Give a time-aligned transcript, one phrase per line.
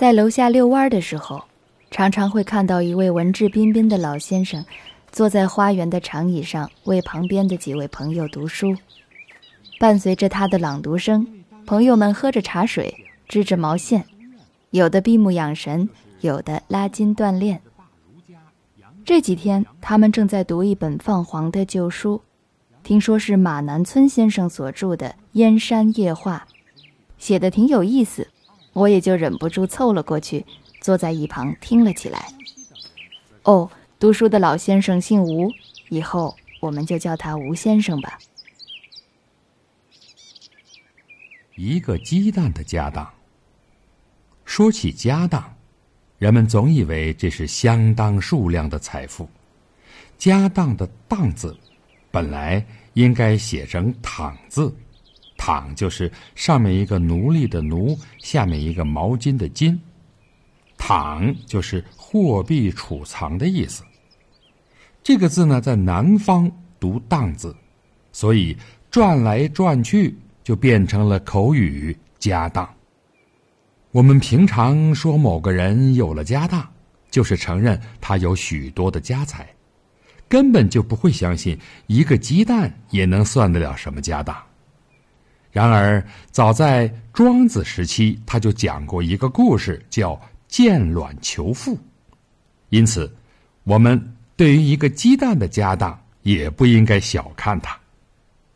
[0.00, 1.44] 在楼下遛弯的时候，
[1.90, 4.64] 常常会看到一位文质彬彬的老先生，
[5.12, 8.74] 坐在花园的长椅上，为旁边的几位朋友读书。
[9.78, 11.26] 伴随着他的朗读声，
[11.66, 12.94] 朋友们喝着茶水，
[13.28, 14.02] 织着毛线，
[14.70, 15.86] 有的闭目养神，
[16.22, 17.60] 有的拉筋锻炼。
[19.04, 22.22] 这几天，他们正在读一本泛黄的旧书，
[22.82, 26.46] 听说是马南村先生所著的《燕山夜话》，
[27.18, 28.26] 写的挺有意思，
[28.72, 30.44] 我也就忍不住凑了过去，
[30.80, 32.32] 坐在一旁听了起来。
[33.42, 35.50] 哦，读书的老先生姓吴，
[35.88, 38.18] 以后我们就叫他吴先生吧。
[41.56, 43.08] 一个鸡蛋的家当。
[44.44, 45.56] 说起家当。
[46.18, 49.26] 人们总以为这是相当数量的财富。
[50.18, 51.56] 家当的“当”字，
[52.10, 54.70] 本来应该写成“躺”字
[55.40, 59.74] ，“躺”就是上面一个奴隶的“奴”，下面一个毛巾的“巾”。
[60.76, 63.82] 躺就是货币储藏的意思。
[65.02, 67.56] 这个字呢，在南方读“当”字，
[68.12, 68.54] 所以
[68.90, 72.68] 转来转去就变成了口语“家当”。
[73.92, 76.66] 我们平常说某个人有了家当，
[77.10, 79.48] 就是承认他有许多的家财，
[80.28, 84.36] 根本就不会相信一个鸡蛋也能算得了什么家当。
[85.50, 91.78] 然而，早在庄子时期，他就讲过一个故事，叫“见卵求富”。
[92.70, 93.12] 因此，
[93.64, 97.78] 我们对于一个鸡蛋的家当，也不应该小看它。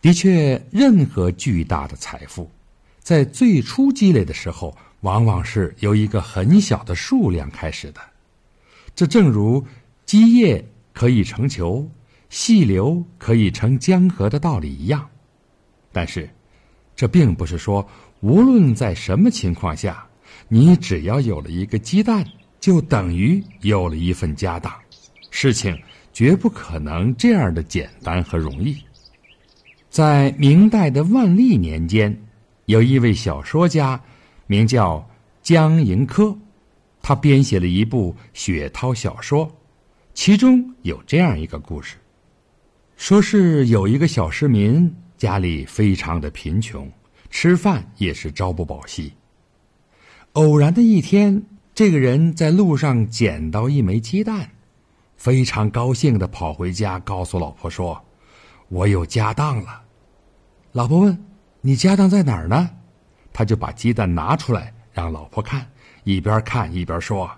[0.00, 2.50] 的确，任何巨大的财富，
[3.00, 4.76] 在最初积累的时候。
[5.00, 8.00] 往往是由一个很小的数量开始的，
[8.94, 9.62] 这正如
[10.06, 11.86] 积液可以成球，
[12.30, 15.06] 细流可以成江河的道理一样。
[15.92, 16.26] 但是，
[16.96, 17.86] 这并不是说
[18.20, 20.06] 无论在什么情况下，
[20.48, 22.24] 你只要有了一个鸡蛋，
[22.60, 24.72] 就等于有了一份家当。
[25.30, 25.76] 事情
[26.12, 28.76] 绝不可能这样的简单和容易。
[29.90, 32.16] 在明代的万历年间，
[32.66, 34.00] 有一位小说家。
[34.46, 35.08] 名叫
[35.42, 36.36] 江盈科，
[37.00, 39.50] 他编写了一部雪涛小说，
[40.12, 41.96] 其中有这样一个故事：
[42.96, 46.90] 说是有一个小市民家里非常的贫穷，
[47.30, 49.12] 吃饭也是朝不保夕。
[50.32, 51.42] 偶然的一天，
[51.74, 54.50] 这个人在路上捡到一枚鸡蛋，
[55.16, 58.04] 非常高兴的跑回家，告诉老婆说
[58.68, 59.82] ：“我有家当了。”
[60.72, 61.24] 老婆问
[61.62, 62.68] ：“你家当在哪儿呢？”
[63.32, 65.64] 他就把鸡蛋拿出来让老婆看，
[66.02, 67.30] 一边看一边说：“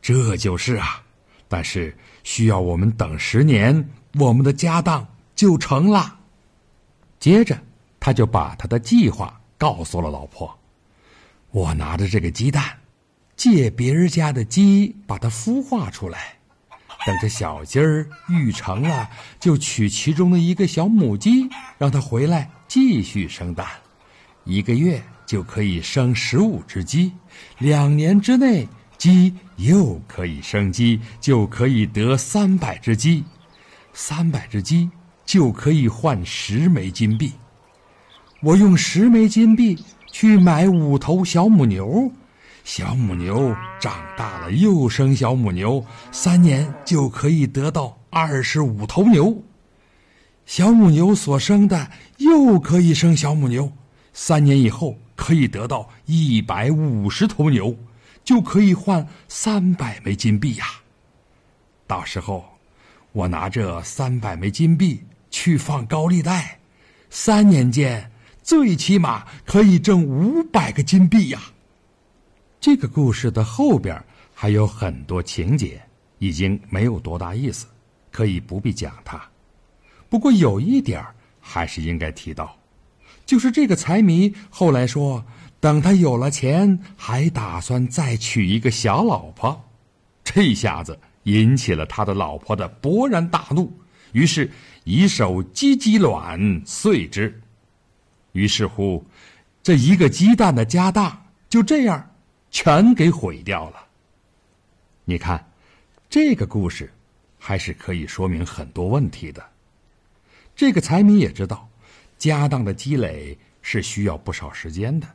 [0.00, 1.02] 这就是啊，
[1.48, 3.90] 但是需要我们等十年，
[4.20, 6.20] 我们的家当就成了。”
[7.24, 7.58] 接着，
[7.98, 10.54] 他就把他的计划告诉了老婆
[11.52, 12.62] ：“我拿着这个鸡蛋，
[13.34, 16.34] 借别人家的鸡把它孵化出来，
[17.06, 19.08] 等这小鸡儿育成了，
[19.40, 21.48] 就取其中的一个小母鸡，
[21.78, 23.66] 让它回来继续生蛋，
[24.44, 27.10] 一个月。”就可以生十五只鸡，
[27.56, 28.68] 两年之内
[28.98, 33.24] 鸡又可以生鸡，就可以得三百只鸡，
[33.94, 34.90] 三百只鸡
[35.24, 37.32] 就可以换十枚金币。
[38.40, 39.78] 我用十枚金币
[40.10, 42.10] 去买五头小母牛，
[42.64, 49.42] 小母牛长大了又生小母牛，三年就可以得到二十五头牛。
[50.46, 53.72] 小母牛所生的又可以生小母牛，
[54.12, 54.96] 三年以后。
[55.16, 57.72] 可以得到一百五十头牛，
[58.24, 60.64] 就可以换三百枚金币呀。
[61.86, 62.44] 到时候，
[63.12, 65.00] 我拿这三百枚金币
[65.34, 66.60] 去放高利贷，
[67.10, 68.08] 三年间
[68.40, 71.42] 最起码可以挣五百个金币呀。
[72.60, 74.00] 这个故事的后边
[74.32, 75.82] 还有很多情节，
[76.20, 77.66] 已经没有多大意思，
[78.12, 79.20] 可以不必讲它。
[80.08, 81.04] 不过有一点
[81.40, 82.56] 还是应该提到。
[83.26, 85.24] 就是这个财迷后来说，
[85.58, 89.64] 等他有了钱，还打算再娶一个小老婆，
[90.22, 93.72] 这下子引起了他的老婆的勃然大怒，
[94.14, 94.48] 于是
[94.84, 97.42] 以手击鸡卵碎之，
[98.30, 99.04] 于是乎，
[99.60, 102.14] 这一个鸡蛋的家当就这样
[102.52, 103.86] 全给毁掉了。
[105.04, 105.44] 你看，
[106.08, 106.92] 这个故事
[107.40, 109.44] 还是可以说明很多问题的。
[110.54, 111.68] 这个财迷也知道。
[112.16, 115.06] 家当的积累是需要不少时间的，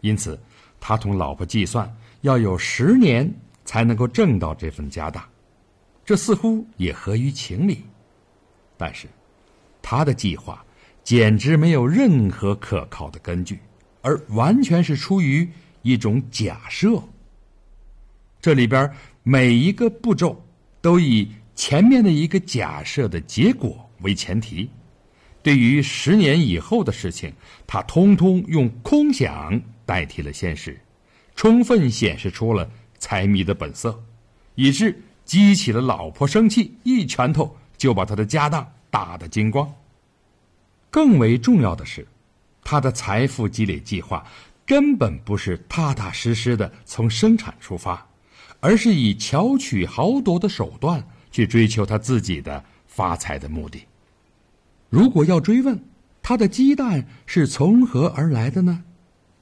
[0.00, 0.40] 因此
[0.80, 3.30] 他同老婆计算要有十年
[3.66, 5.22] 才能够挣到这份家当，
[6.04, 7.84] 这似乎也合于情理。
[8.84, 9.06] 但是，
[9.80, 10.64] 他的计划
[11.04, 13.60] 简直没有任何可靠的根据，
[14.00, 15.48] 而完全是出于
[15.82, 17.00] 一种假设。
[18.40, 18.92] 这里边
[19.22, 20.44] 每一个步骤
[20.80, 24.68] 都以前面的一个假设的结果为前提。
[25.44, 27.32] 对于十年以后的事情，
[27.64, 30.76] 他通通用空想代替了现实，
[31.36, 32.68] 充分显示出了
[32.98, 34.02] 财迷的本色，
[34.56, 39.68] 以致激起了老婆生气，一拳头就把他的家当打得精光。
[40.88, 42.06] 更为重要的是，
[42.62, 44.24] 他的财富积累计划
[44.64, 48.06] 根本不是踏踏实实的从生产出发，
[48.60, 53.84] 而是以巧取豪夺的手段去追求他自己的发财的目的。
[54.88, 55.76] 如果要追问
[56.22, 58.80] 他的鸡蛋是从何而来的呢？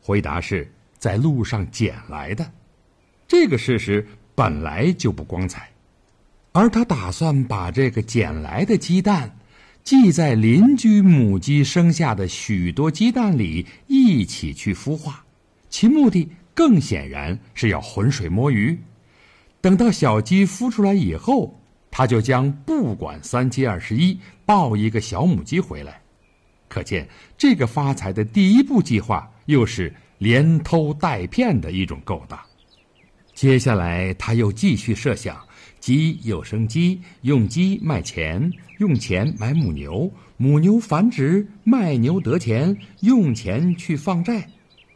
[0.00, 2.50] 回答是在路上捡来的。
[3.28, 4.04] 这个事实
[4.34, 5.70] 本来就不光彩，
[6.54, 9.36] 而他打算把这个捡来的鸡蛋，
[9.82, 15.24] 系在邻居母鸡生下的许多鸡蛋里一起去孵化，
[15.68, 18.78] 其目的更显然是要浑水摸鱼。
[19.60, 21.60] 等到小鸡孵出来以后。
[21.96, 26.00] 他就将不管三七二十一抱一个小母鸡回来，
[26.68, 27.08] 可见
[27.38, 32.36] 这个发财的第一步计划又是连偷带骗的一种勾当。
[33.32, 35.40] 接下来他又继续设想：
[35.84, 44.48] 鸡有生鸡，用鸡卖钱，用钱买母牛，母牛繁殖，卖牛得钱，用钱去放债，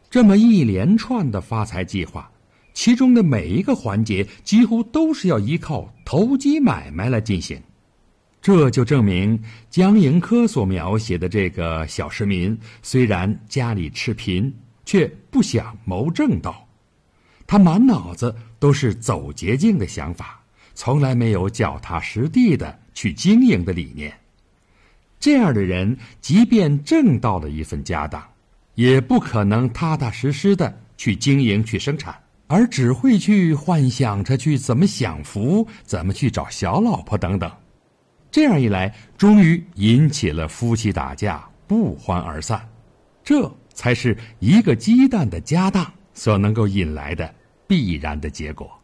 [0.09, 2.27] 这么一连串的发财计划。
[2.73, 7.61] 其中的每一个环节几乎都是要依靠投机买卖来进行，
[8.41, 9.39] 这就证明
[9.69, 14.51] 江迎科所描写的这个小市民虽然家里赤贫，
[14.85, 16.67] 却不想谋正道，
[17.45, 20.38] 他满脑子都是走捷径的想法，
[20.81, 24.17] 从来没有脚踏实地的去经营的理念。
[25.19, 28.23] 这样的人，即便挣到了一份家当，
[28.75, 32.15] 也不可能踏踏实实的去经营去生产。
[32.47, 37.51] 而只会去幻想着去怎么享福，怎么去找小老婆等等，
[38.31, 42.65] 这样一来，终于引起了夫妻打架，不欢而散。
[43.21, 47.35] 这才是一个鸡蛋的家当所能够引来的
[47.67, 48.78] 必然的结果。